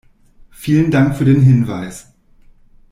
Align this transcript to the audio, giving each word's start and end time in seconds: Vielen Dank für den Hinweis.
Vielen 0.49 0.89
Dank 0.89 1.15
für 1.15 1.25
den 1.25 1.41
Hinweis. 1.43 2.07